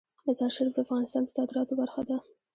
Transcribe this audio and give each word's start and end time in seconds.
مزارشریف 0.27 0.71
د 0.73 0.77
افغانستان 0.85 1.21
د 1.25 1.29
صادراتو 1.35 1.73
برخه 1.81 2.01
ده. 2.09 2.17